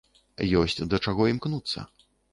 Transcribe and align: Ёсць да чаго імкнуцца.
Ёсць 0.61 0.79
да 0.93 1.01
чаго 1.09 1.27
імкнуцца. 1.33 1.79